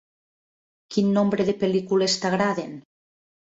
[0.95, 2.77] Quin nombre de pel·lícules t'agraden?